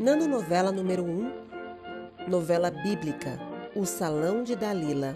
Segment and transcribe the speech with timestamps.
[0.00, 3.38] Novela número 1, novela bíblica,
[3.76, 5.14] O Salão de Dalila.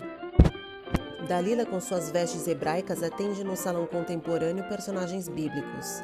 [1.26, 6.02] Dalila, com suas vestes hebraicas, atende no salão contemporâneo personagens bíblicos.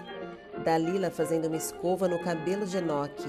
[0.64, 3.29] Dalila fazendo uma escova no cabelo de Enoque.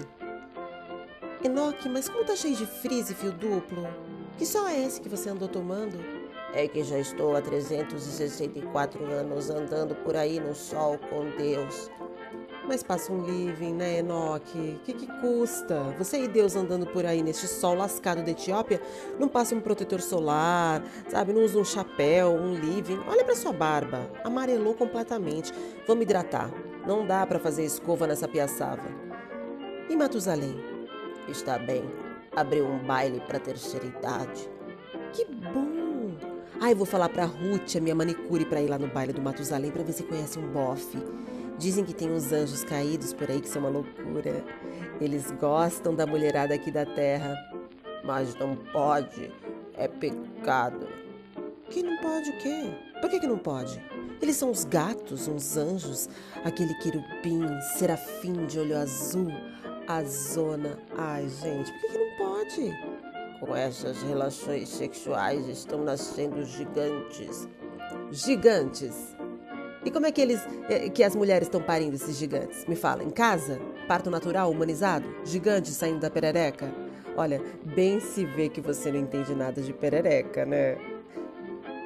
[1.44, 3.86] Enoque, mas como tá cheio de frizz e fio duplo?
[4.38, 5.98] Que sol é esse que você andou tomando?
[6.54, 11.92] É que já estou há 364 anos andando por aí no sol com Deus.
[12.68, 14.80] Mas passa um living, né, Enoque?
[14.84, 15.82] Que, que custa?
[15.98, 18.80] Você e Deus andando por aí neste sol lascado da Etiópia,
[19.20, 21.34] não passa um protetor solar, sabe?
[21.34, 23.00] Não usa um chapéu, um living.
[23.08, 25.52] Olha para sua barba, amarelou completamente.
[25.88, 26.52] Vamos hidratar.
[26.86, 28.88] Não dá para fazer escova nessa piaçava.
[29.90, 30.56] E Matusalém?
[31.28, 31.84] Está bem.
[32.36, 34.50] Abriu um baile para terceira idade.
[35.14, 36.12] Que bom!
[36.60, 39.72] Ai, vou falar pra Ruth, a minha manicure, para ir lá no baile do Matusalém
[39.72, 41.00] para ver se conhece um bofe.
[41.62, 44.44] Dizem que tem uns anjos caídos por aí que são uma loucura.
[45.00, 47.36] Eles gostam da mulherada aqui da terra.
[48.04, 49.32] Mas não pode.
[49.76, 50.88] É pecado.
[51.70, 52.64] Que não pode o quê?
[53.00, 53.80] Por que, que não pode?
[54.20, 56.10] Eles são os gatos, uns anjos,
[56.44, 59.32] aquele querubim, serafim de olho azul,
[59.88, 60.80] a zona.
[60.98, 63.40] Ai, gente, por que, que não pode?
[63.40, 67.48] Com essas relações sexuais estão nascendo gigantes.
[68.12, 69.16] Gigantes?
[69.84, 72.66] E como é que eles, eh, que as mulheres estão parindo esses gigantes?
[72.66, 73.60] Me fala, em casa?
[73.88, 75.06] Parto natural, humanizado?
[75.26, 76.72] Gigantes saindo da perereca?
[77.18, 77.42] Olha,
[77.76, 80.78] bem se vê que você não entende nada de perereca, né?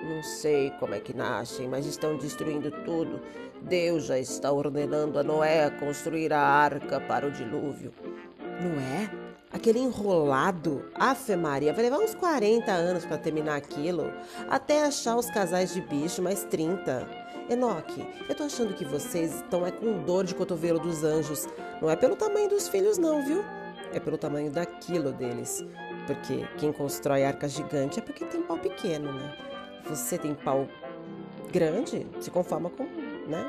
[0.04, 3.22] Não sei como é que nascem, mas estão destruindo tudo.
[3.62, 7.92] Deus já está ordenando a Noé construir a arca para o dilúvio.
[8.62, 9.10] Noé?
[9.52, 14.12] Aquele enrolado, Afe Maria, vai levar uns 40 anos para terminar aquilo,
[14.50, 17.25] até achar os casais de bicho mais 30.
[17.48, 21.48] Enoque, eu tô achando que vocês estão é com dor de cotovelo dos anjos.
[21.80, 23.44] Não é pelo tamanho dos filhos, não, viu?
[23.94, 25.64] É pelo tamanho daquilo deles.
[26.08, 29.38] Porque quem constrói arca gigante é porque tem pau pequeno, né?
[29.86, 30.68] Você tem pau
[31.52, 32.84] grande, se conforma com,
[33.28, 33.46] né?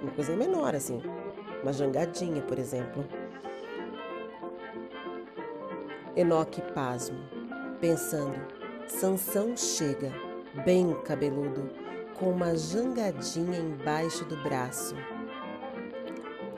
[0.00, 1.02] Uma coisa menor, assim.
[1.62, 3.04] Uma jangadinha, por exemplo.
[6.16, 7.18] Enoque pasmo,
[7.82, 8.40] pensando,
[8.88, 10.10] Sansão chega,
[10.64, 14.94] bem cabeludo com uma jangadinha embaixo do braço.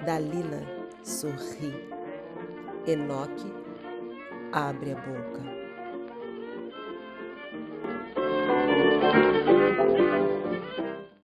[0.05, 0.63] Dalila
[1.03, 1.89] sorri.
[2.87, 3.53] Enoque
[4.53, 5.60] abre a boca.